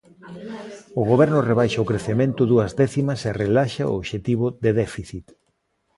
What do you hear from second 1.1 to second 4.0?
Goberno rebaixa o crecemento dúas décimas e relaxa o